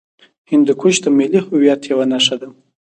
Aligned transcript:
هندوکش 0.51 0.95
د 1.03 1.05
ملي 1.17 1.39
هویت 1.45 1.81
یوه 1.91 2.05
نښه 2.11 2.35
ده. 2.41 2.49